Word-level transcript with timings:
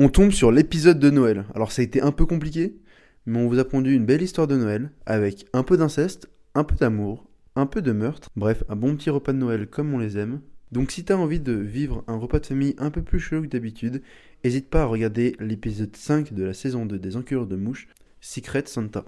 On 0.00 0.08
tombe 0.08 0.32
sur 0.32 0.50
l'épisode 0.50 0.98
de 0.98 1.08
Noël. 1.08 1.44
Alors 1.54 1.70
ça 1.70 1.80
a 1.80 1.84
été 1.84 2.02
un 2.02 2.10
peu 2.10 2.26
compliqué, 2.26 2.74
mais 3.26 3.38
on 3.38 3.46
vous 3.46 3.60
a 3.60 3.64
pondu 3.64 3.94
une 3.94 4.04
belle 4.04 4.22
histoire 4.22 4.48
de 4.48 4.56
Noël 4.56 4.90
avec 5.06 5.46
un 5.52 5.62
peu 5.62 5.76
d'inceste, 5.76 6.28
un 6.56 6.64
peu 6.64 6.74
d'amour, 6.74 7.24
un 7.54 7.66
peu 7.66 7.80
de 7.80 7.92
meurtre, 7.92 8.28
bref, 8.34 8.64
un 8.68 8.74
bon 8.74 8.96
petit 8.96 9.10
repas 9.10 9.32
de 9.32 9.38
Noël 9.38 9.68
comme 9.68 9.94
on 9.94 9.98
les 9.98 10.18
aime. 10.18 10.40
Donc 10.72 10.90
si 10.90 11.04
t'as 11.04 11.14
envie 11.14 11.38
de 11.38 11.52
vivre 11.52 12.02
un 12.08 12.16
repas 12.16 12.40
de 12.40 12.46
famille 12.46 12.74
un 12.78 12.90
peu 12.90 13.02
plus 13.02 13.20
chaud 13.20 13.40
que 13.42 13.46
d'habitude, 13.46 14.02
n'hésite 14.44 14.68
pas 14.68 14.82
à 14.82 14.86
regarder 14.86 15.36
l'épisode 15.38 15.94
5 15.94 16.32
de 16.32 16.42
la 16.42 16.54
saison 16.54 16.86
2 16.86 16.98
des 16.98 17.16
Encureurs 17.16 17.46
de 17.46 17.54
Mouches, 17.54 17.86
Secret 18.20 18.64
Santa. 18.66 19.04